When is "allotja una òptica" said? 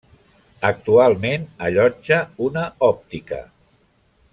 1.67-3.45